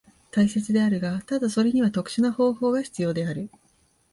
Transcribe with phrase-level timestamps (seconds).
[0.31, 3.51] 大切であるが、ただそれには特殊な方法が必要である。